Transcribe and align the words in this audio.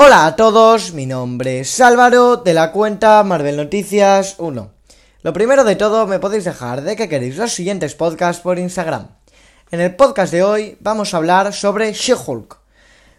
Hola 0.00 0.26
a 0.26 0.36
todos, 0.36 0.92
mi 0.92 1.06
nombre 1.06 1.58
es 1.58 1.80
Álvaro 1.80 2.36
de 2.36 2.54
la 2.54 2.70
cuenta 2.70 3.20
Marvel 3.24 3.56
Noticias 3.56 4.36
1. 4.38 4.70
Lo 5.22 5.32
primero 5.32 5.64
de 5.64 5.74
todo, 5.74 6.06
me 6.06 6.20
podéis 6.20 6.44
dejar 6.44 6.82
de 6.82 6.94
que 6.94 7.08
queréis 7.08 7.36
los 7.36 7.52
siguientes 7.52 7.96
podcasts 7.96 8.40
por 8.40 8.60
Instagram. 8.60 9.08
En 9.72 9.80
el 9.80 9.96
podcast 9.96 10.30
de 10.32 10.44
hoy 10.44 10.76
vamos 10.78 11.12
a 11.12 11.16
hablar 11.16 11.52
sobre 11.52 11.92
She-Hulk. 11.92 12.58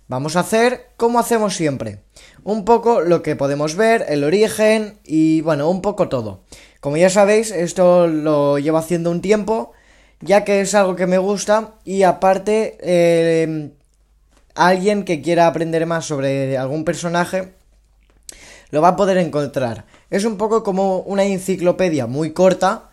Vamos 0.08 0.38
a 0.38 0.40
hacer 0.40 0.92
como 0.96 1.20
hacemos 1.20 1.54
siempre. 1.54 2.00
Un 2.46 2.64
poco 2.64 3.02
lo 3.02 3.24
que 3.24 3.36
podemos 3.36 3.76
ver, 3.76 4.06
el 4.08 4.24
origen 4.24 5.00
y 5.04 5.42
bueno, 5.42 5.70
un 5.70 5.82
poco 5.82 6.08
todo. 6.08 6.46
Como 6.80 6.96
ya 6.96 7.10
sabéis, 7.10 7.52
esto 7.52 8.08
lo 8.08 8.58
llevo 8.58 8.78
haciendo 8.78 9.12
un 9.12 9.20
tiempo, 9.20 9.74
ya 10.22 10.46
que 10.46 10.62
es 10.62 10.74
algo 10.74 10.96
que 10.96 11.08
me 11.08 11.18
gusta 11.18 11.74
y 11.84 12.04
aparte 12.04 12.78
eh, 12.80 13.72
alguien 14.56 15.04
que 15.04 15.22
quiera 15.22 15.48
aprender 15.48 15.86
más 15.86 16.06
sobre 16.06 16.58
algún 16.58 16.84
personaje 16.84 17.54
lo 18.72 18.82
va 18.82 18.90
a 18.90 18.96
poder 18.96 19.18
encontrar. 19.18 19.86
Es 20.10 20.26
un 20.26 20.38
poco 20.38 20.64
como 20.64 21.00
una 21.00 21.24
enciclopedia 21.24 22.08
muy 22.08 22.34
corta, 22.34 22.90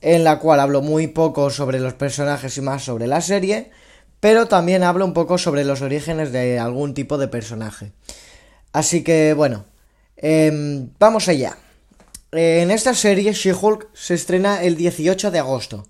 en 0.00 0.24
la 0.24 0.38
cual 0.38 0.60
hablo 0.60 0.82
muy 0.82 1.06
poco 1.06 1.50
sobre 1.50 1.80
los 1.80 1.94
personajes 1.94 2.56
y 2.58 2.60
más 2.60 2.84
sobre 2.84 3.06
la 3.06 3.20
serie, 3.20 3.70
pero 4.20 4.46
también 4.46 4.82
hablo 4.82 5.04
un 5.04 5.14
poco 5.14 5.38
sobre 5.38 5.64
los 5.64 5.82
orígenes 5.82 6.32
de 6.32 6.58
algún 6.58 6.94
tipo 6.94 7.18
de 7.18 7.28
personaje. 7.28 7.92
Así 8.72 9.02
que 9.02 9.32
bueno, 9.34 9.64
em, 10.16 10.90
vamos 10.98 11.28
allá. 11.28 11.56
En 12.32 12.70
esta 12.70 12.92
serie 12.94 13.32
She-Hulk 13.32 13.88
se 13.94 14.14
estrena 14.14 14.62
el 14.62 14.76
18 14.76 15.30
de 15.30 15.38
agosto, 15.38 15.86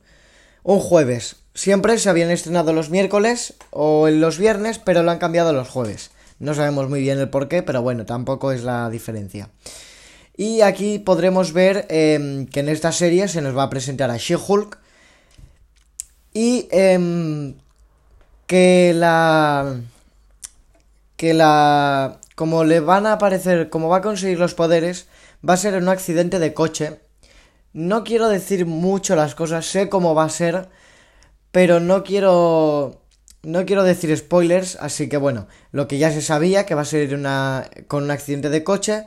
un 0.62 0.78
jueves. 0.78 1.36
Siempre 1.56 1.96
se 1.96 2.10
habían 2.10 2.30
estrenado 2.30 2.74
los 2.74 2.90
miércoles 2.90 3.54
o 3.70 4.10
los 4.10 4.36
viernes, 4.36 4.78
pero 4.78 5.02
lo 5.02 5.10
han 5.10 5.18
cambiado 5.18 5.54
los 5.54 5.70
jueves. 5.70 6.10
No 6.38 6.52
sabemos 6.52 6.90
muy 6.90 7.00
bien 7.00 7.18
el 7.18 7.30
por 7.30 7.48
qué, 7.48 7.62
pero 7.62 7.80
bueno, 7.80 8.04
tampoco 8.04 8.52
es 8.52 8.62
la 8.62 8.90
diferencia. 8.90 9.48
Y 10.36 10.60
aquí 10.60 10.98
podremos 10.98 11.54
ver 11.54 11.86
em, 11.88 12.46
que 12.46 12.60
en 12.60 12.68
esta 12.68 12.92
serie 12.92 13.26
se 13.26 13.40
nos 13.40 13.56
va 13.56 13.62
a 13.62 13.70
presentar 13.70 14.10
a 14.10 14.18
She-Hulk. 14.18 14.78
Y 16.34 16.68
em, 16.72 17.54
que 18.46 18.92
la... 18.94 19.80
Que 21.16 21.32
la... 21.32 22.20
Como 22.34 22.64
le 22.64 22.80
van 22.80 23.06
a 23.06 23.14
aparecer, 23.14 23.70
como 23.70 23.88
va 23.88 23.96
a 23.96 24.02
conseguir 24.02 24.38
los 24.38 24.52
poderes, 24.52 25.06
va 25.48 25.54
a 25.54 25.56
ser 25.56 25.72
en 25.72 25.84
un 25.84 25.88
accidente 25.88 26.38
de 26.38 26.52
coche. 26.52 27.00
No 27.72 28.04
quiero 28.04 28.28
decir 28.28 28.66
mucho 28.66 29.16
las 29.16 29.34
cosas, 29.34 29.64
sé 29.64 29.88
cómo 29.88 30.14
va 30.14 30.24
a 30.24 30.28
ser 30.28 30.68
pero 31.56 31.80
no 31.80 32.04
quiero 32.04 33.00
no 33.42 33.64
quiero 33.64 33.82
decir 33.82 34.14
spoilers, 34.14 34.76
así 34.78 35.08
que 35.08 35.16
bueno, 35.16 35.48
lo 35.72 35.88
que 35.88 35.96
ya 35.96 36.12
se 36.12 36.20
sabía, 36.20 36.66
que 36.66 36.74
va 36.74 36.82
a 36.82 36.84
ser 36.84 37.14
una, 37.14 37.70
con 37.88 38.02
un 38.04 38.10
accidente 38.10 38.50
de 38.50 38.62
coche 38.62 39.06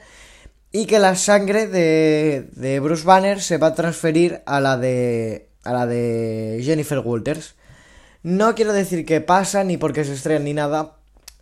y 0.71 0.87
que 0.87 0.97
la 0.97 1.13
sangre 1.13 1.67
de, 1.67 2.49
de 2.53 2.79
Bruce 2.79 3.03
Banner 3.03 3.39
se 3.39 3.59
va 3.59 3.67
a 3.67 3.75
transferir 3.75 4.41
a 4.47 4.59
la 4.61 4.77
de 4.77 5.51
a 5.63 5.73
la 5.73 5.85
de 5.85 6.59
Jennifer 6.63 6.97
Walters. 6.97 7.53
No 8.23 8.55
quiero 8.55 8.73
decir 8.73 9.05
qué 9.05 9.21
pasa, 9.21 9.63
ni 9.63 9.77
por 9.77 9.93
qué 9.93 10.03
se 10.03 10.13
estrella, 10.13 10.39
ni 10.39 10.55
nada. 10.55 10.95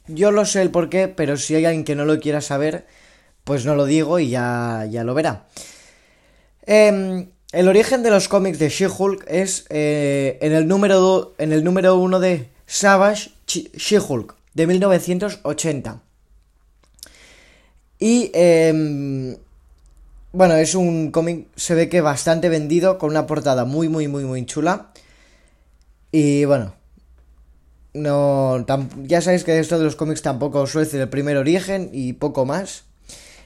Yo 0.08 0.32
lo 0.32 0.44
sé 0.44 0.62
el 0.62 0.72
por 0.72 0.90
qué, 0.90 1.08
pero 1.08 1.38
si 1.38 1.56
hay 1.56 1.64
alguien 1.64 1.86
que 1.86 1.96
no 1.96 2.04
lo 2.04 2.20
quiera 2.20 2.42
saber, 2.42 2.86
pues 3.46 3.64
no 3.64 3.76
lo 3.76 3.86
digo 3.86 4.20
y 4.20 4.28
ya, 4.32 4.86
ya 4.90 5.06
lo 5.06 5.14
verá. 5.14 5.48
Eh, 6.66 7.30
el 7.58 7.68
origen 7.68 8.04
de 8.04 8.12
los 8.12 8.28
cómics 8.28 8.60
de 8.60 8.70
She-Hulk 8.70 9.26
es 9.28 9.66
eh, 9.70 10.38
en 10.42 10.54
el 10.54 10.68
número 10.68 11.34
número 11.40 11.96
1 11.96 12.20
de 12.20 12.50
Savage 12.68 13.32
She-Hulk 13.48 14.36
de 14.54 14.68
1980. 14.68 16.00
Y 17.98 18.30
em, 18.36 19.38
bueno, 20.34 20.54
es 20.54 20.76
un 20.76 21.10
cómic, 21.10 21.48
se 21.56 21.74
ve 21.74 21.90
que 21.90 22.02
bastante 22.02 22.48
vendido, 22.48 23.00
con 23.00 23.10
una 23.10 23.26
portada 23.26 23.66
muy, 23.66 23.90
muy, 23.90 24.08
muy, 24.08 24.24
muy 24.24 24.46
chula. 24.46 24.92
Y 26.12 26.46
bueno, 26.46 26.76
no, 27.96 28.64
ya 29.02 29.22
sabéis 29.22 29.44
que 29.44 29.58
esto 29.58 29.80
de 29.80 29.86
los 29.86 29.96
cómics 29.96 30.22
tampoco 30.22 30.68
suele 30.68 30.88
ser 30.88 31.02
el 31.02 31.10
primer 31.10 31.38
origen 31.38 31.90
y 31.92 32.14
poco 32.14 32.46
más. 32.46 32.84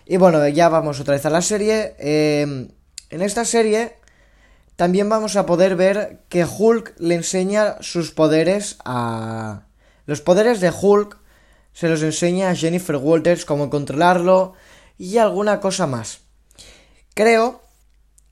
Y 0.06 0.18
bueno, 0.18 0.46
ya 0.50 0.68
vamos 0.68 1.00
otra 1.00 1.14
vez 1.14 1.26
a 1.26 1.30
la 1.30 1.42
serie. 1.42 1.96
Eh, 1.98 2.68
en 3.10 3.22
esta 3.22 3.46
serie 3.46 4.01
también 4.82 5.10
vamos 5.10 5.36
a 5.36 5.46
poder 5.46 5.76
ver 5.76 6.24
que 6.28 6.44
Hulk 6.44 6.96
le 6.98 7.14
enseña 7.14 7.76
sus 7.82 8.10
poderes 8.10 8.78
a... 8.84 9.68
Los 10.08 10.22
poderes 10.22 10.60
de 10.60 10.72
Hulk 10.72 11.20
se 11.72 11.88
los 11.88 12.02
enseña 12.02 12.50
a 12.50 12.56
Jennifer 12.56 12.96
Walters, 12.96 13.46
cómo 13.46 13.70
controlarlo 13.70 14.54
y 14.98 15.20
alguna 15.20 15.60
cosa 15.60 15.86
más. 15.86 16.22
Creo 17.14 17.62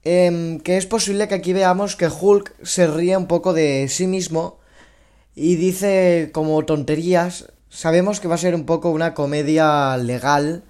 em, 0.02 0.60
que 0.62 0.78
es 0.78 0.88
posible 0.88 1.28
que 1.28 1.36
aquí 1.36 1.54
veamos 1.54 1.96
que 1.96 2.08
Hulk 2.08 2.56
se 2.66 2.88
ríe 2.88 3.16
un 3.16 3.28
poco 3.28 3.54
de 3.54 3.88
sí 3.88 4.08
mismo 4.08 4.58
y 5.36 5.56
dice 5.56 6.31
como 6.34 6.66
tonterías. 6.66 7.54
Sabemos 7.70 8.20
que 8.20 8.28
va 8.28 8.34
a 8.34 8.40
ser 8.40 8.56
un 8.56 8.66
poco 8.66 8.90
una 8.90 9.14
comedia 9.14 9.96
legal, 9.98 10.64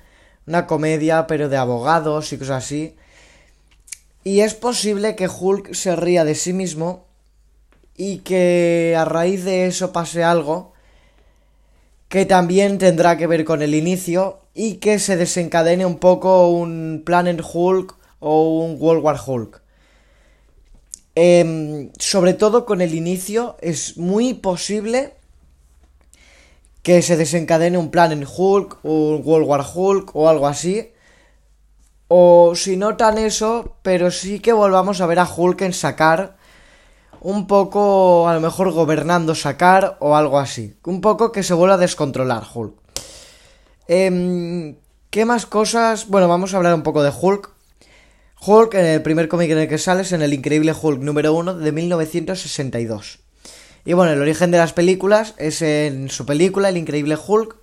una 0.45 0.67
comedia 0.67 1.25
pero 1.25 1.47
de 1.47 1.55
abogados 1.55 2.33
y 2.33 2.37
cosas 2.37 2.65
así. 2.65 2.97
Y 4.29 4.41
es 4.41 4.53
posible 4.53 5.15
que 5.15 5.27
Hulk 5.27 5.73
se 5.73 5.95
ría 5.95 6.23
de 6.23 6.35
sí 6.35 6.53
mismo 6.53 7.07
y 7.97 8.19
que 8.19 8.95
a 8.95 9.03
raíz 9.03 9.43
de 9.43 9.65
eso 9.65 9.91
pase 9.91 10.23
algo 10.23 10.71
que 12.09 12.27
también 12.27 12.77
tendrá 12.77 13.17
que 13.17 13.25
ver 13.25 13.43
con 13.43 13.63
el 13.63 13.73
inicio 13.73 14.41
y 14.53 14.75
que 14.75 14.99
se 14.99 15.17
desencadene 15.17 15.83
un 15.83 15.97
poco 15.97 16.47
un 16.47 17.01
Planet 17.03 17.41
Hulk 17.41 17.95
o 18.19 18.59
un 18.59 18.79
World 18.79 19.03
War 19.03 19.19
Hulk. 19.25 19.63
Em, 21.15 21.89
sobre 21.97 22.35
todo 22.35 22.67
con 22.67 22.81
el 22.81 22.93
inicio 22.93 23.57
es 23.61 23.97
muy 23.97 24.35
posible 24.35 25.15
que 26.83 27.01
se 27.01 27.17
desencadene 27.17 27.79
un 27.79 27.89
Planet 27.89 28.27
Hulk, 28.37 28.85
un 28.85 29.23
World 29.25 29.47
War 29.47 29.65
Hulk 29.73 30.15
o 30.15 30.29
algo 30.29 30.45
así 30.45 30.91
o 32.09 32.53
si 32.55 32.75
no 32.75 32.97
tan 32.97 33.17
eso, 33.17 33.77
pero 33.83 34.11
sí 34.11 34.39
que 34.39 34.51
volvamos 34.51 34.99
a 34.99 35.05
ver 35.05 35.19
a 35.19 35.29
Hulk 35.31 35.61
en 35.61 35.73
sacar 35.73 36.37
un 37.21 37.47
poco, 37.47 38.27
a 38.27 38.33
lo 38.33 38.41
mejor 38.41 38.71
gobernando 38.71 39.35
sacar 39.35 39.97
o 39.99 40.15
algo 40.15 40.39
así. 40.39 40.75
Un 40.85 41.01
poco 41.01 41.31
que 41.31 41.43
se 41.43 41.53
vuelva 41.53 41.75
a 41.75 41.77
descontrolar 41.77 42.43
Hulk. 42.53 42.73
Em, 43.87 44.75
¿Qué 45.09 45.25
más 45.25 45.45
cosas? 45.45 46.07
Bueno, 46.07 46.27
vamos 46.27 46.53
a 46.53 46.57
hablar 46.57 46.73
un 46.73 46.83
poco 46.83 47.03
de 47.03 47.11
Hulk. 47.11 47.51
Hulk, 48.45 48.73
en 48.73 48.85
el 48.85 49.01
primer 49.01 49.27
cómic 49.27 49.51
en 49.51 49.59
el 49.59 49.67
que 49.67 49.77
sale, 49.77 50.01
es 50.01 50.11
en 50.11 50.21
el 50.21 50.33
Increíble 50.33 50.73
Hulk 50.79 51.01
número 51.01 51.33
1 51.33 51.55
de 51.55 51.71
1962. 51.71 53.19
Y 53.85 53.93
bueno, 53.93 54.13
el 54.13 54.21
origen 54.21 54.51
de 54.51 54.57
las 54.57 54.73
películas 54.73 55.35
es 55.37 55.61
en 55.61 56.09
su 56.09 56.25
película, 56.25 56.69
El 56.69 56.77
Increíble 56.77 57.17
Hulk, 57.17 57.55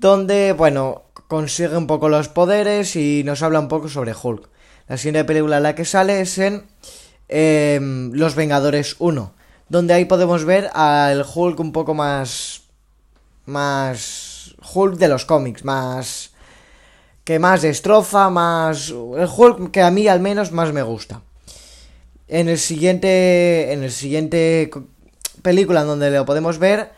donde, 0.00 0.52
bueno, 0.52 1.02
consigue 1.26 1.76
un 1.76 1.86
poco 1.86 2.08
los 2.08 2.28
poderes 2.28 2.94
y 2.96 3.22
nos 3.24 3.42
habla 3.42 3.60
un 3.60 3.68
poco 3.68 3.88
sobre 3.88 4.14
Hulk. 4.14 4.48
La 4.86 4.96
siguiente 4.96 5.24
película 5.24 5.58
en 5.58 5.64
la 5.64 5.74
que 5.74 5.84
sale 5.84 6.20
es 6.20 6.38
en 6.38 6.64
em, 7.28 8.12
Los 8.12 8.34
Vengadores 8.34 8.96
1, 9.00 9.32
donde 9.68 9.94
ahí 9.94 10.04
podemos 10.04 10.44
ver 10.44 10.70
al 10.72 11.24
Hulk 11.34 11.58
un 11.60 11.72
poco 11.72 11.94
más... 11.94 12.62
más... 13.46 14.54
Hulk 14.74 14.96
de 14.96 15.08
los 15.08 15.24
cómics, 15.24 15.64
más... 15.64 16.30
que 17.24 17.38
más 17.38 17.62
destroza, 17.62 18.30
más... 18.30 18.90
el 18.90 19.28
Hulk 19.36 19.70
que 19.72 19.82
a 19.82 19.90
mí 19.90 20.06
al 20.06 20.20
menos 20.20 20.52
más 20.52 20.72
me 20.72 20.82
gusta. 20.82 21.22
En 22.28 22.48
el 22.48 22.58
siguiente... 22.58 23.72
en 23.72 23.82
el 23.82 23.90
siguiente 23.90 24.70
película 25.42 25.82
donde 25.82 26.10
lo 26.10 26.24
podemos 26.24 26.58
ver 26.58 26.92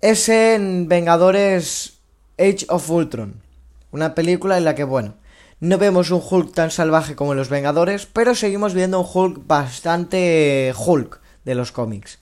es 0.00 0.28
en 0.28 0.86
Vengadores 0.86 1.93
Age 2.38 2.66
of 2.68 2.90
Ultron. 2.90 3.42
Una 3.90 4.14
película 4.14 4.58
en 4.58 4.64
la 4.64 4.74
que, 4.74 4.84
bueno, 4.84 5.14
no 5.60 5.78
vemos 5.78 6.10
un 6.10 6.22
Hulk 6.28 6.52
tan 6.52 6.70
salvaje 6.70 7.14
como 7.14 7.32
en 7.32 7.38
Los 7.38 7.48
Vengadores, 7.48 8.06
pero 8.06 8.34
seguimos 8.34 8.74
viendo 8.74 9.00
un 9.00 9.06
Hulk 9.12 9.46
bastante 9.46 10.74
Hulk 10.76 11.20
de 11.44 11.54
los 11.54 11.70
cómics. 11.70 12.18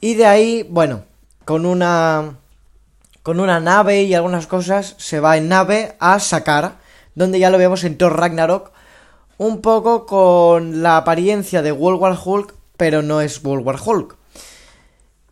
Y 0.00 0.14
de 0.14 0.26
ahí, 0.26 0.66
bueno, 0.68 1.04
con 1.44 1.66
una 1.66 2.38
con 3.22 3.38
una 3.38 3.60
nave 3.60 4.02
y 4.02 4.14
algunas 4.14 4.48
cosas 4.48 4.96
se 4.98 5.20
va 5.20 5.36
en 5.36 5.48
nave 5.48 5.94
a 6.00 6.18
sacar, 6.18 6.78
donde 7.14 7.38
ya 7.38 7.50
lo 7.50 7.58
vemos 7.58 7.84
en 7.84 7.96
Thor 7.96 8.18
Ragnarok, 8.18 8.72
un 9.38 9.60
poco 9.60 10.06
con 10.06 10.82
la 10.82 10.96
apariencia 10.96 11.62
de 11.62 11.70
World 11.70 12.00
War 12.00 12.18
Hulk, 12.24 12.54
pero 12.76 13.02
no 13.02 13.20
es 13.20 13.44
World 13.44 13.64
War 13.64 13.78
Hulk. 13.84 14.16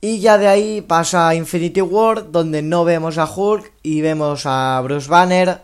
Y 0.01 0.21
ya 0.21 0.39
de 0.39 0.49
ahí 0.49 0.81
pasa 0.81 1.29
a 1.29 1.35
Infinity 1.35 1.83
War, 1.83 2.33
donde 2.33 2.63
no 2.63 2.85
vemos 2.85 3.19
a 3.19 3.27
Hulk 3.27 3.73
y 3.83 4.01
vemos 4.01 4.43
a 4.47 4.81
Bruce 4.83 5.09
Banner. 5.09 5.61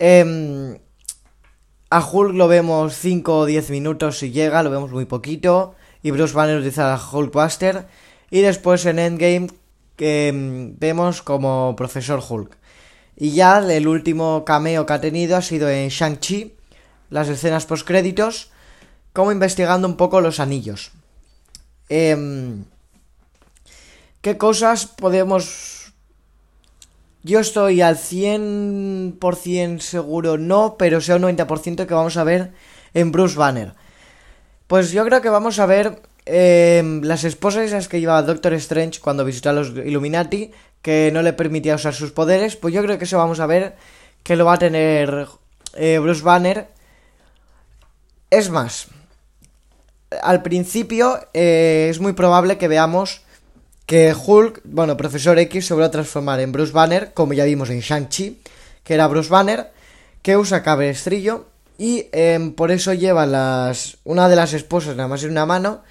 Em, 0.00 0.78
a 1.90 2.00
Hulk 2.04 2.34
lo 2.34 2.48
vemos 2.48 2.96
5 2.96 3.38
o 3.38 3.46
10 3.46 3.70
minutos 3.70 4.18
si 4.18 4.32
llega, 4.32 4.64
lo 4.64 4.70
vemos 4.70 4.90
muy 4.90 5.04
poquito. 5.04 5.76
Y 6.02 6.10
Bruce 6.10 6.34
Banner 6.34 6.56
utiliza 6.56 6.92
a 6.92 6.98
Hulkbuster. 6.98 7.86
Y 8.30 8.40
después 8.40 8.84
en 8.86 8.98
Endgame, 8.98 9.48
mm, 9.98 10.78
vemos 10.78 11.22
como 11.22 11.76
Profesor 11.76 12.20
Hulk. 12.26 12.56
Y 13.16 13.32
ya 13.32 13.58
el 13.58 13.86
último 13.86 14.44
cameo 14.44 14.86
que 14.86 14.92
ha 14.92 15.00
tenido 15.00 15.36
ha 15.36 15.42
sido 15.42 15.68
en 15.68 15.88
Shang-Chi, 15.88 16.54
las 17.10 17.28
escenas 17.28 17.66
post-créditos, 17.66 18.50
como 19.12 19.30
investigando 19.30 19.86
un 19.86 19.96
poco 19.96 20.20
los 20.20 20.40
anillos. 20.40 20.92
Em, 21.88 22.64
¿Qué 24.20 24.36
cosas 24.36 24.86
podemos... 24.86 25.94
Yo 27.22 27.40
estoy 27.40 27.80
al 27.80 27.96
100% 27.96 29.80
seguro 29.80 30.38
no, 30.38 30.76
pero 30.78 31.00
sea 31.00 31.16
un 31.16 31.22
90% 31.22 31.86
que 31.86 31.94
vamos 31.94 32.16
a 32.16 32.24
ver 32.24 32.52
en 32.94 33.12
Bruce 33.12 33.36
Banner. 33.36 33.74
Pues 34.66 34.92
yo 34.92 35.04
creo 35.04 35.20
que 35.20 35.28
vamos 35.28 35.58
a 35.58 35.66
ver 35.66 36.02
em, 36.26 37.02
las 37.02 37.24
esposas 37.24 37.64
esas 37.64 37.88
que 37.88 38.00
llevaba 38.00 38.22
Doctor 38.22 38.54
Strange 38.54 39.00
cuando 39.00 39.24
visitó 39.24 39.50
a 39.50 39.54
los 39.54 39.70
Illuminati, 39.70 40.50
que 40.82 41.10
no 41.12 41.22
le 41.22 41.32
permitía 41.32 41.74
usar 41.74 41.94
sus 41.94 42.12
poderes, 42.12 42.56
pues 42.56 42.72
yo 42.72 42.82
creo 42.82 42.98
que 42.98 43.04
eso 43.04 43.18
vamos 43.18 43.40
a 43.40 43.46
ver 43.46 43.76
que 44.22 44.36
lo 44.36 44.44
va 44.44 44.54
a 44.54 44.58
tener 44.58 45.28
eh, 45.74 45.98
Bruce 45.98 46.22
Banner. 46.22 46.68
Es 48.30 48.48
más, 48.50 48.88
al 50.22 50.42
principio 50.42 51.18
eh, 51.34 51.88
es 51.90 52.00
muy 52.00 52.12
probable 52.12 52.58
que 52.58 52.68
veamos 52.68 53.22
que 53.90 54.14
Hulk, 54.14 54.60
bueno, 54.62 54.96
Profesor 54.96 55.36
X 55.36 55.66
se 55.66 55.74
va 55.74 55.86
a 55.86 55.90
transformar 55.90 56.38
en 56.38 56.52
Bruce 56.52 56.72
Banner, 56.72 57.12
como 57.12 57.32
ya 57.32 57.42
vimos 57.42 57.70
en 57.70 57.80
Shang-Chi, 57.80 58.40
que 58.84 58.94
era 58.94 59.08
Bruce 59.08 59.28
Banner, 59.28 59.72
que 60.22 60.36
usa 60.36 60.62
cabestrillo 60.62 61.46
y 61.76 62.06
em, 62.12 62.52
por 62.52 62.70
eso 62.70 62.94
lleva 62.94 63.26
las 63.26 63.96
una 64.04 64.28
de 64.28 64.36
las 64.36 64.52
esposas 64.52 64.94
nada 64.94 65.08
más 65.08 65.24
en 65.24 65.32
una 65.32 65.44
mano 65.44 65.82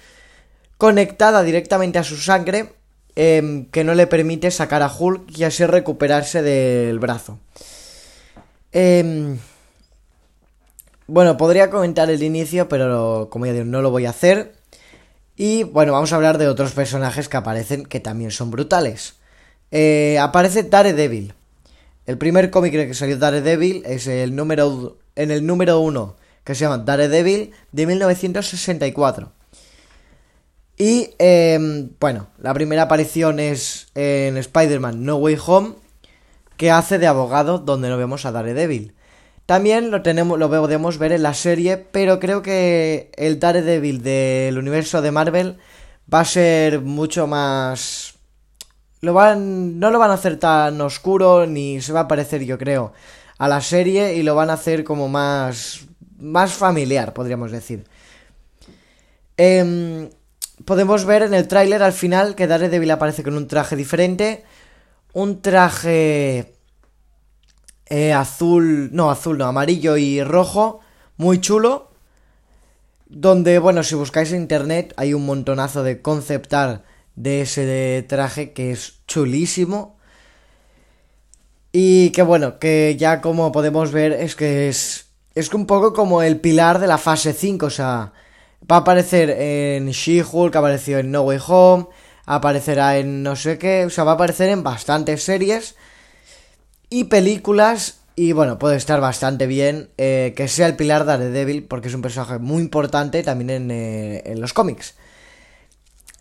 conectada 0.78 1.42
directamente 1.42 1.98
a 1.98 2.02
su 2.02 2.16
sangre 2.16 2.72
em, 3.16 3.66
que 3.66 3.84
no 3.84 3.92
le 3.94 4.06
permite 4.06 4.50
sacar 4.50 4.80
a 4.82 4.90
Hulk 4.90 5.36
y 5.36 5.44
así 5.44 5.66
recuperarse 5.66 6.40
del 6.40 6.98
brazo. 7.00 7.38
Em, 8.72 9.36
bueno, 11.06 11.36
podría 11.36 11.68
comentar 11.68 12.08
el 12.08 12.22
inicio, 12.22 12.66
pero 12.66 13.28
como 13.30 13.44
ya 13.44 13.52
digo, 13.52 13.66
no 13.66 13.82
lo 13.82 13.90
voy 13.90 14.06
a 14.06 14.10
hacer. 14.10 14.54
Y 15.42 15.62
bueno, 15.62 15.92
vamos 15.92 16.12
a 16.12 16.16
hablar 16.16 16.36
de 16.36 16.48
otros 16.48 16.72
personajes 16.72 17.30
que 17.30 17.38
aparecen 17.38 17.86
que 17.86 17.98
también 17.98 18.30
son 18.30 18.50
brutales. 18.50 19.14
Eh, 19.70 20.18
aparece 20.20 20.64
Daredevil. 20.64 21.32
El 22.04 22.18
primer 22.18 22.50
cómic 22.50 22.72
que 22.72 22.92
salió 22.92 23.16
Daredevil 23.16 23.82
es 23.86 24.06
el 24.06 24.36
número 24.36 24.98
en 25.16 25.30
el 25.30 25.46
número 25.46 25.80
1, 25.80 26.14
que 26.44 26.54
se 26.54 26.66
llama 26.66 26.76
Daredevil, 26.76 27.52
de 27.72 27.86
1964. 27.86 29.32
Y 30.76 31.14
em, 31.18 31.88
bueno, 31.98 32.26
la 32.36 32.52
primera 32.52 32.82
aparición 32.82 33.40
es 33.40 33.86
en 33.94 34.36
Spider-Man 34.36 35.06
No 35.06 35.16
Way 35.16 35.38
Home, 35.46 35.74
que 36.58 36.70
hace 36.70 36.98
de 36.98 37.06
abogado 37.06 37.56
donde 37.56 37.88
no 37.88 37.96
vemos 37.96 38.26
a 38.26 38.32
Daredevil. 38.32 38.92
También 39.50 39.90
lo, 39.90 40.00
tenemos, 40.00 40.38
lo 40.38 40.48
podemos 40.48 40.96
ver 40.98 41.10
en 41.10 41.24
la 41.24 41.34
serie, 41.34 41.76
pero 41.76 42.20
creo 42.20 42.40
que 42.40 43.10
el 43.16 43.40
Daredevil 43.40 44.00
del 44.00 44.56
universo 44.56 45.02
de 45.02 45.10
Marvel 45.10 45.58
va 46.14 46.20
a 46.20 46.24
ser 46.24 46.82
mucho 46.82 47.26
más... 47.26 48.14
No 49.00 49.10
lo 49.10 49.98
van 49.98 50.10
a 50.12 50.14
hacer 50.14 50.38
tan 50.38 50.80
oscuro 50.80 51.48
ni 51.48 51.80
se 51.80 51.92
va 51.92 52.02
a 52.02 52.06
parecer, 52.06 52.44
yo 52.44 52.58
creo, 52.58 52.92
a 53.38 53.48
la 53.48 53.60
serie 53.60 54.14
y 54.14 54.22
lo 54.22 54.36
van 54.36 54.50
a 54.50 54.52
hacer 54.52 54.84
como 54.84 55.08
más, 55.08 55.80
más 56.20 56.52
familiar, 56.52 57.12
podríamos 57.12 57.50
decir. 57.50 57.84
Em, 59.36 60.10
podemos 60.64 61.04
ver 61.04 61.24
en 61.24 61.34
el 61.34 61.48
tráiler 61.48 61.82
al 61.82 61.92
final 61.92 62.36
que 62.36 62.46
Daredevil 62.46 62.92
aparece 62.92 63.24
con 63.24 63.36
un 63.36 63.48
traje 63.48 63.74
diferente. 63.74 64.44
Un 65.12 65.42
traje 65.42 66.52
eh, 67.90 68.12
azul, 68.12 68.90
no, 68.92 69.10
azul, 69.10 69.36
no, 69.36 69.46
amarillo 69.46 69.96
y 69.96 70.22
rojo, 70.22 70.80
muy 71.16 71.40
chulo. 71.40 71.90
Donde, 73.08 73.58
bueno, 73.58 73.82
si 73.82 73.96
buscáis 73.96 74.30
en 74.32 74.40
internet 74.40 74.94
hay 74.96 75.12
un 75.12 75.26
montonazo 75.26 75.82
de 75.82 76.00
concept 76.00 76.54
art 76.54 76.84
de 77.16 77.42
ese 77.42 78.04
traje 78.08 78.52
que 78.52 78.70
es 78.70 79.00
chulísimo. 79.08 79.98
Y 81.72 82.10
que 82.10 82.22
bueno, 82.22 82.58
que 82.58 82.96
ya 82.96 83.20
como 83.20 83.52
podemos 83.52 83.92
ver 83.92 84.12
es 84.12 84.36
que 84.36 84.68
es, 84.68 85.06
es 85.34 85.52
un 85.52 85.66
poco 85.66 85.92
como 85.92 86.22
el 86.22 86.40
pilar 86.40 86.78
de 86.78 86.86
la 86.86 86.98
fase 86.98 87.32
5, 87.32 87.66
o 87.66 87.70
sea, 87.70 88.12
va 88.70 88.76
a 88.76 88.80
aparecer 88.80 89.30
en 89.30 89.90
She-Hulk, 89.90 90.54
apareció 90.54 90.98
en 90.98 91.10
No 91.10 91.22
Way 91.22 91.38
Home, 91.46 91.86
aparecerá 92.26 92.98
en 92.98 93.22
no 93.22 93.34
sé 93.34 93.58
qué, 93.58 93.84
o 93.86 93.90
sea, 93.90 94.04
va 94.04 94.12
a 94.12 94.14
aparecer 94.14 94.48
en 94.50 94.62
bastantes 94.62 95.22
series 95.24 95.74
y 96.90 97.04
películas 97.04 98.00
y 98.16 98.32
bueno, 98.32 98.58
puede 98.58 98.76
estar 98.76 99.00
bastante 99.00 99.46
bien 99.46 99.88
eh, 99.96 100.34
que 100.36 100.48
sea 100.48 100.66
el 100.66 100.76
pilar 100.76 101.06
de 101.06 101.12
Daredevil 101.12 101.64
porque 101.64 101.88
es 101.88 101.94
un 101.94 102.02
personaje 102.02 102.38
muy 102.38 102.62
importante 102.62 103.22
también 103.22 103.48
en, 103.48 103.70
eh, 103.70 104.22
en 104.26 104.40
los 104.40 104.52
cómics. 104.52 104.94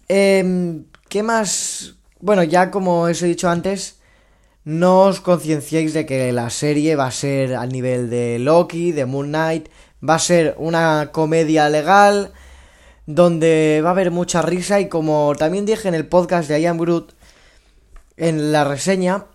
Eh, 0.07 0.81
¿Qué 1.10 1.24
más? 1.24 1.95
Bueno, 2.21 2.44
ya 2.44 2.71
como 2.71 3.01
os 3.01 3.21
he 3.21 3.27
dicho 3.27 3.50
antes, 3.50 4.00
no 4.63 5.01
os 5.01 5.19
concienciéis 5.19 5.94
de 5.94 6.06
que 6.06 6.31
la 6.31 6.50
serie 6.50 6.95
va 6.95 7.07
a 7.07 7.12
ser 7.12 7.56
al 7.56 7.69
nivel 7.69 8.10
de 8.10 8.39
Loki, 8.39 8.92
de 8.92 9.06
Moon 9.06 9.27
Knight, 9.27 9.68
va 10.07 10.15
a 10.15 10.19
ser 10.19 10.56
una 10.57 11.10
comedia 11.12 11.68
legal 11.69 12.31
donde 13.07 13.81
va 13.83 13.89
a 13.89 13.92
haber 13.92 14.12
mucha 14.12 14.42
risa 14.42 14.80
y 14.80 14.88
como 14.88 15.33
también 15.38 15.65
dije 15.65 15.88
en 15.88 15.95
el 15.95 16.07
podcast 16.07 16.48
de 16.48 16.62
Ian 16.62 16.77
Groot 16.77 17.13
en 18.18 18.51
la 18.51 18.63
reseña 18.63 19.25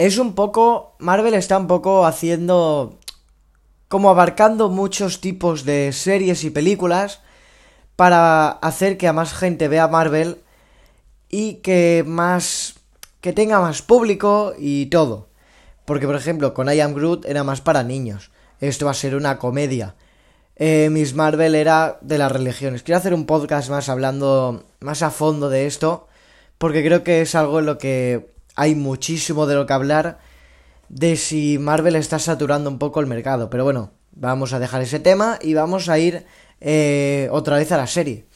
es 0.00 0.16
un 0.16 0.34
poco 0.34 0.96
Marvel 0.98 1.34
está 1.34 1.58
un 1.58 1.66
poco 1.66 2.06
haciendo 2.06 2.98
como 3.88 4.08
abarcando 4.08 4.70
muchos 4.70 5.20
tipos 5.20 5.66
de 5.66 5.92
series 5.92 6.42
y 6.44 6.48
películas 6.48 7.20
para 7.96 8.48
hacer 8.48 8.96
que 8.96 9.08
a 9.08 9.12
más 9.12 9.34
gente 9.34 9.68
vea 9.68 9.88
Marvel 9.88 10.38
y 11.28 11.56
que 11.56 12.02
más 12.06 12.76
que 13.20 13.34
tenga 13.34 13.60
más 13.60 13.82
público 13.82 14.54
y 14.58 14.86
todo. 14.86 15.28
Porque, 15.84 16.06
por 16.06 16.16
ejemplo, 16.16 16.54
con 16.54 16.72
I 16.72 16.80
Am 16.80 16.94
Groot 16.94 17.26
era 17.26 17.44
más 17.44 17.60
para 17.60 17.82
niños. 17.82 18.30
Esto 18.58 18.86
va 18.86 18.92
a 18.92 18.94
ser 18.94 19.14
una 19.14 19.38
comedia. 19.38 19.96
Eh, 20.56 20.88
Miss 20.90 21.14
Marvel 21.14 21.54
era 21.54 21.98
de 22.00 22.16
las 22.16 22.32
religiones. 22.32 22.82
Quiero 22.82 22.98
hacer 22.98 23.12
un 23.12 23.26
podcast 23.26 23.68
más 23.68 23.90
hablando 23.90 24.64
más 24.80 25.02
a 25.02 25.10
fondo 25.10 25.50
de 25.50 25.66
esto. 25.66 26.08
Porque 26.56 26.82
creo 26.82 27.04
que 27.04 27.20
es 27.20 27.34
algo 27.34 27.58
en 27.58 27.66
lo 27.66 27.76
que 27.76 28.30
hay 28.60 28.74
muchísimo 28.74 29.46
de 29.46 29.54
lo 29.54 29.64
que 29.64 29.72
hablar. 29.72 30.18
De 30.90 31.16
si 31.16 31.56
Marvel 31.58 31.96
está 31.96 32.18
saturando 32.18 32.68
un 32.68 32.78
poco 32.78 33.00
el 33.00 33.06
mercado. 33.06 33.48
Pero 33.48 33.64
bueno, 33.64 33.92
vamos 34.12 34.52
a 34.52 34.58
dejar 34.58 34.82
ese 34.82 35.00
tema 35.00 35.38
y 35.40 35.54
vamos 35.54 35.88
a 35.88 35.98
ir 35.98 36.26
eh, 36.60 37.30
otra 37.32 37.56
vez 37.56 37.72
a 37.72 37.78
la 37.78 37.86
serie. 37.86 38.26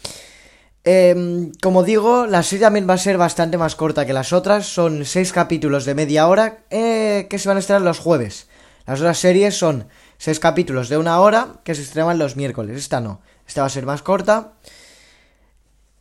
Em, 0.83 1.53
como 1.63 1.83
digo, 1.83 2.27
la 2.27 2.43
serie 2.43 2.65
también 2.65 2.89
va 2.89 2.95
a 2.95 2.99
ser 2.99 3.19
bastante 3.19 3.59
más 3.59 3.77
corta 3.77 4.07
que 4.07 4.15
las 4.15 4.33
otras. 4.33 4.65
Son 4.65 5.05
seis 5.05 5.31
capítulos 5.31 5.85
de 5.85 5.95
media 5.95 6.27
hora 6.27 6.65
eh, 6.71 7.27
que 7.29 7.39
se 7.39 7.49
van 7.49 7.59
a 7.59 7.61
estrenar 7.61 7.83
los 7.83 7.99
jueves. 7.99 8.49
Las 8.87 9.01
otras 9.01 9.19
series 9.19 9.55
son 9.59 9.89
seis 10.17 10.41
capítulos 10.41 10.89
de 10.89 10.97
una 10.97 11.21
hora 11.21 11.61
que 11.65 11.75
se 11.75 11.83
estrenan 11.83 12.19
los 12.19 12.35
miércoles. 12.35 12.79
Esta 12.79 13.03
no. 13.03 13.21
Esta 13.47 13.61
va 13.61 13.67
a 13.67 13.71
ser 13.71 13.85
más 13.85 14.01
corta. 14.01 14.55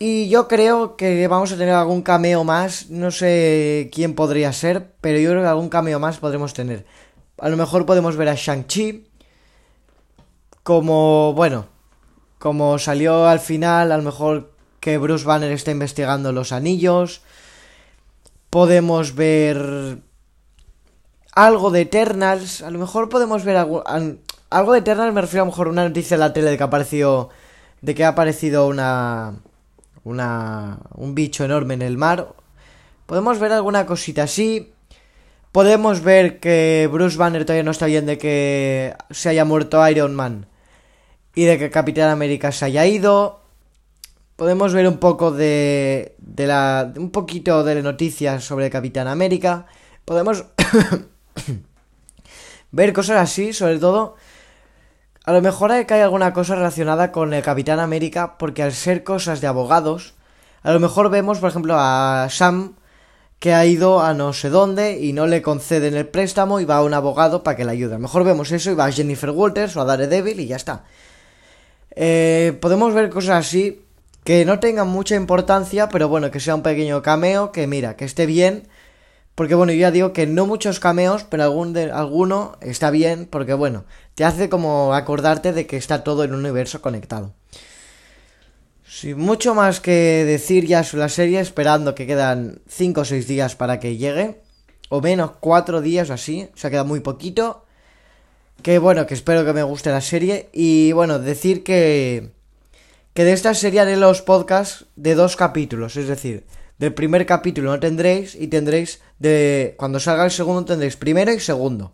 Y 0.06 0.28
yo 0.28 0.50
creo 0.50 0.98
que 0.98 1.26
vamos 1.30 1.54
a 1.54 1.58
tener 1.58 1.74
algún 1.74 2.02
cameo 2.02 2.44
más. 2.44 2.90
No 2.90 3.10
sé 3.10 3.90
quién 3.94 4.16
podría 4.16 4.52
ser, 4.52 4.92
pero 5.00 5.18
yo 5.18 5.30
creo 5.30 5.44
que 5.44 5.48
algún 5.48 5.70
cameo 5.70 5.98
más 5.98 6.18
podremos 6.18 6.54
tener. 6.54 6.86
A 7.38 7.48
lo 7.48 7.56
mejor 7.56 7.86
podemos 7.86 8.18
ver 8.18 8.28
a 8.28 8.36
Shang-Chi. 8.36 9.08
Como, 10.62 11.32
bueno, 11.36 11.68
como 12.38 12.78
salió 12.80 13.30
al 13.30 13.40
final, 13.40 13.94
a 13.94 13.98
lo 13.98 14.04
mejor 14.04 14.52
que 14.82 14.98
Bruce 14.98 15.24
Banner 15.24 15.54
está 15.54 15.72
investigando 15.72 16.34
los 16.34 16.52
anillos. 16.52 17.22
Podemos 18.50 19.16
ver 19.16 20.00
algo 21.32 21.72
de 21.72 21.80
Eternals. 21.80 22.62
A 22.62 22.72
lo 22.72 22.80
mejor 22.80 23.08
podemos 23.08 23.46
ver 23.46 23.56
algo, 23.56 23.86
algo 24.50 24.74
de 24.74 24.80
Eternals. 24.80 25.14
Me 25.14 25.22
refiero 25.22 25.44
a 25.44 25.46
lo 25.46 25.52
mejor 25.54 25.68
a 25.68 25.70
una 25.70 25.88
noticia 25.88 26.16
en 26.16 26.20
la 26.20 26.34
tele 26.34 26.52
de 26.52 26.58
que 26.58 26.64
ha 26.64 26.68
aparecido. 26.68 27.30
De 27.80 27.96
que 27.96 28.04
ha 28.04 28.10
aparecido 28.10 28.68
una. 28.68 29.36
Una. 30.04 30.80
Un 30.96 31.16
bicho 31.16 31.46
enorme 31.46 31.76
en 31.76 31.82
el 31.82 31.98
mar. 31.98 32.34
Podemos 33.06 33.40
ver 33.40 33.52
alguna 33.52 33.86
cosita 33.86 34.24
así. 34.24 34.74
Podemos 35.52 36.02
ver 36.02 36.40
que 36.40 36.90
Bruce 36.92 37.18
Banner 37.18 37.46
todavía 37.46 37.64
no 37.64 37.72
está 37.72 37.86
bien 37.86 38.06
de 38.06 38.18
que 38.18 38.96
se 39.12 39.30
haya 39.30 39.46
muerto 39.46 39.88
Iron 39.88 40.16
Man. 40.16 40.48
Y 41.36 41.46
de 41.46 41.58
que 41.58 41.70
Capitán 41.70 42.10
América 42.10 42.52
se 42.52 42.66
haya 42.66 42.86
ido 42.86 43.44
podemos 44.36 44.74
ver 44.74 44.88
un 44.88 44.98
poco 44.98 45.32
de, 45.32 46.16
de 46.18 46.48
la, 46.48 46.92
un 46.98 47.12
poquito 47.12 47.64
de 47.64 47.82
noticias 47.82 48.44
sobre 48.44 48.70
Capitán 48.70 49.08
América. 49.08 49.66
Podemos 50.06 50.46
ver 52.72 52.94
cosas 52.94 53.22
así, 53.22 53.54
sobre 53.54 53.80
todo. 53.80 54.16
A 55.26 55.32
lo 55.32 55.42
mejor 55.42 55.72
hay 55.72 55.86
que 55.86 55.94
hay 55.94 56.02
alguna 56.02 56.34
cosa 56.34 56.56
relacionada 56.56 57.12
con 57.12 57.34
el 57.34 57.44
Capitán 57.44 57.80
América, 57.80 58.38
porque 58.38 58.62
al 58.62 58.74
ser 58.74 59.04
cosas 59.04 59.40
de 59.40 59.48
abogados, 59.48 60.16
a 60.64 60.74
lo 60.74 60.80
mejor 60.80 61.10
vemos, 61.10 61.40
por 61.40 61.50
ejemplo, 61.50 61.76
a 61.78 62.28
Sam 62.30 62.76
que 63.40 63.54
ha 63.54 63.66
ido 63.66 64.02
a 64.02 64.14
no 64.14 64.32
sé 64.32 64.50
dónde 64.50 65.00
y 65.02 65.12
no 65.12 65.28
le 65.28 65.42
conceden 65.42 65.96
el 65.96 66.08
préstamo 66.08 66.62
y 66.62 66.66
va 66.66 66.78
a 66.78 66.84
un 66.84 66.94
abogado 66.94 67.44
para 67.44 67.58
que 67.58 67.66
le 67.66 67.72
ayude. 67.72 67.98
Mejor 67.98 68.24
vemos 68.24 68.52
eso 68.54 68.72
y 68.72 68.76
va 68.76 68.86
a 68.86 68.92
Jennifer 68.92 69.32
Walters 69.32 69.76
o 69.76 69.82
a 69.82 69.86
Daredevil 69.86 70.40
y 70.40 70.48
ya 70.48 70.56
está. 70.56 70.86
Eh, 71.94 72.58
podemos 72.62 72.94
ver 72.94 73.10
cosas 73.10 73.46
así 73.46 73.82
que 74.24 74.46
no 74.46 74.60
tengan 74.60 74.88
mucha 74.88 75.16
importancia, 75.16 75.90
pero 75.90 76.08
bueno, 76.08 76.32
que 76.32 76.40
sea 76.40 76.56
un 76.56 76.64
pequeño 76.64 77.02
cameo, 77.02 77.52
que 77.52 77.68
mira, 77.68 77.98
que 77.98 78.06
esté 78.06 78.26
bien. 78.26 78.68
Porque 79.36 79.56
bueno, 79.56 79.74
yo 79.74 79.80
ya 79.80 79.92
digo 79.92 80.14
que 80.14 80.28
no 80.28 80.46
muchos 80.46 80.80
cameos, 80.80 81.24
pero 81.24 81.44
algún 81.44 81.74
de, 81.74 81.92
alguno 81.92 82.58
está 82.62 82.92
bien, 82.92 83.28
porque 83.30 83.54
bueno, 83.54 83.86
te 84.16 84.26
hace 84.26 84.50
como 84.50 84.94
acordarte 84.94 85.54
de 85.54 85.66
que 85.66 85.78
está 85.78 86.04
todo 86.04 86.24
un 86.24 86.36
universo 86.36 86.82
conectado. 86.82 87.34
Sin 88.86 89.18
mucho 89.18 89.56
más 89.56 89.80
que 89.80 90.24
decir 90.26 90.68
ya 90.68 90.84
sobre 90.84 91.02
la 91.02 91.10
serie, 91.10 91.40
esperando 91.40 91.96
que 91.96 92.06
quedan 92.06 92.62
5 92.68 93.02
o 93.02 93.06
6 93.06 93.28
días 93.28 93.56
para 93.56 93.80
que 93.80 93.98
llegue, 93.98 94.42
o 94.90 95.02
menos 95.02 95.32
4 95.40 95.82
días 95.82 96.12
o 96.12 96.14
así, 96.14 96.50
o 96.54 96.58
sea, 96.58 96.70
queda 96.70 96.84
muy 96.84 97.00
poquito. 97.00 97.66
Que 98.62 98.78
bueno, 98.78 99.08
que 99.08 99.16
espero 99.16 99.44
que 99.44 99.54
me 99.54 99.64
guste 99.64 99.90
la 99.90 100.02
serie, 100.02 100.50
y 100.54 100.92
bueno, 100.92 101.18
decir 101.18 101.64
que 101.64 102.32
que 103.14 103.24
de 103.24 103.34
esta 103.34 103.54
serie 103.54 103.82
haré 103.82 103.96
los 103.96 104.22
podcasts 104.22 104.86
de 104.96 105.14
dos 105.14 105.36
capítulos, 105.36 105.98
es 105.98 106.08
decir, 106.08 106.46
del 106.78 106.94
primer 106.94 107.26
capítulo 107.26 107.72
no 107.72 107.80
tendréis 107.80 108.36
y 108.36 108.48
tendréis 108.48 109.02
de 109.20 109.76
cuando 109.78 110.00
salga 110.00 110.26
el 110.26 110.32
segundo 110.32 110.66
tendréis 110.66 110.98
primero 110.98 111.32
y 111.32 111.40
segundo. 111.40 111.94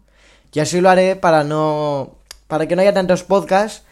Y 0.54 0.60
así 0.60 0.82
lo 0.82 0.90
haré 0.90 1.16
para 1.16 1.44
no 1.44 2.16
para 2.48 2.68
que 2.68 2.76
no 2.76 2.82
haya 2.82 2.94
tantos 2.94 3.24
podcasts 3.24 3.84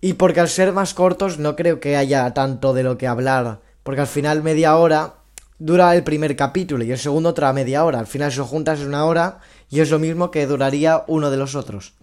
y 0.00 0.14
porque 0.14 0.40
al 0.40 0.48
ser 0.48 0.72
más 0.72 0.94
cortos 0.94 1.38
no 1.38 1.56
creo 1.56 1.80
que 1.80 1.96
haya 1.96 2.32
tanto 2.34 2.74
de 2.74 2.82
lo 2.82 2.98
que 2.98 3.06
hablar, 3.06 3.60
porque 3.82 4.00
al 4.00 4.06
final 4.06 4.42
media 4.42 4.76
hora 4.76 5.14
dura 5.58 5.94
el 5.94 6.04
primer 6.04 6.36
capítulo 6.36 6.84
y 6.84 6.92
el 6.92 6.98
segundo 6.98 7.30
otra 7.30 7.52
media 7.52 7.84
hora, 7.84 7.98
al 7.98 8.06
final 8.06 8.30
si 8.30 8.38
lo 8.38 8.46
juntas 8.46 8.80
es 8.80 8.86
una 8.86 9.04
hora 9.04 9.40
y 9.70 9.80
es 9.80 9.90
lo 9.90 9.98
mismo 9.98 10.30
que 10.30 10.46
duraría 10.46 11.04
uno 11.06 11.30
de 11.30 11.36
los 11.36 11.54
otros. 11.54 11.94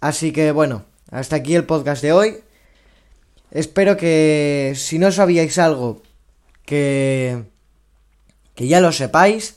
Así 0.00 0.32
que 0.32 0.52
bueno, 0.52 0.84
hasta 1.10 1.36
aquí 1.36 1.54
el 1.54 1.64
podcast 1.64 2.02
de 2.02 2.12
hoy. 2.12 2.38
Espero 3.50 3.96
que 3.96 4.74
si 4.76 4.98
no 4.98 5.10
sabíais 5.10 5.58
algo, 5.58 6.02
que, 6.68 7.44
que 8.54 8.68
ya 8.68 8.80
lo 8.80 8.92
sepáis 8.92 9.56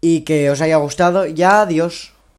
y 0.00 0.22
que 0.22 0.50
os 0.50 0.60
haya 0.60 0.76
gustado. 0.76 1.26
Ya, 1.26 1.62
adiós. 1.62 2.12